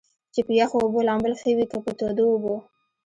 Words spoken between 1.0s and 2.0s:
لامبل ښۀ وي کۀ پۀ